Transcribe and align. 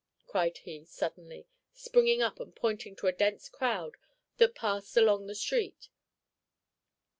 cried 0.25 0.57
he, 0.57 0.83
suddenly, 0.83 1.45
springing 1.75 2.23
up 2.23 2.39
and 2.39 2.55
pointing 2.55 2.95
to 2.95 3.05
a 3.05 3.11
dense 3.11 3.47
crowd 3.47 3.97
that 4.37 4.55
passed 4.55 4.97
along 4.97 5.27
the 5.27 5.35
street. 5.35 5.89